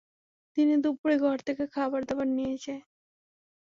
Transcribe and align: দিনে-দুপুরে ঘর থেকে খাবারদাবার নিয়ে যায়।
দিনে-দুপুরে 0.57 1.15
ঘর 1.23 1.37
থেকে 1.47 1.63
খাবারদাবার 1.73 2.27
নিয়ে 2.37 2.55
যায়। 2.57 2.81